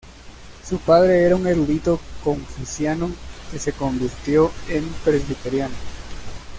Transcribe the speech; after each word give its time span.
Su 0.67 0.79
padre 0.79 1.21
era 1.25 1.35
un 1.35 1.45
erudito 1.45 1.99
confuciano 2.23 3.11
que 3.51 3.59
se 3.59 3.71
convirtió 3.73 4.51
en 4.67 4.83
presbiteriano. 5.05 5.75